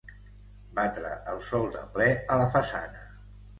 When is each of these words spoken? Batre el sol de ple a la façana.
Batre 0.79 1.11
el 1.35 1.43
sol 1.49 1.69
de 1.77 1.85
ple 1.99 2.09
a 2.35 2.41
la 2.43 2.51
façana. 2.59 3.07